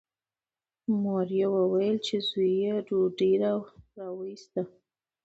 مور 1.01 1.27
یې 1.39 1.45
وویل 1.55 1.95
چې 2.05 2.15
زوی 2.29 2.51
یې 2.63 2.73
ډوډۍ 2.87 3.31
راوایسته. 3.97 4.61